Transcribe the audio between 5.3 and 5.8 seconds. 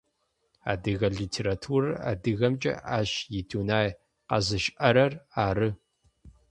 ары.